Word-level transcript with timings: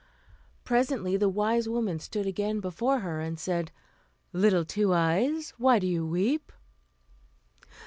Presently 0.63 1.15
the 1.15 1.29
wise 1.29 1.69
woman 1.69 1.99
stood 1.99 2.25
again 2.25 2.59
before 2.59 3.01
her, 3.01 3.19
and 3.21 3.39
said, 3.39 3.71
"Little 4.33 4.65
Two 4.65 4.91
Eyes, 4.95 5.53
why 5.59 5.77
do 5.77 5.85
you 5.85 6.07
weep?" 6.07 6.51